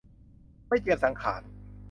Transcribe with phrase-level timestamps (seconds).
[0.67, 1.41] ไม่เจียมสังขาร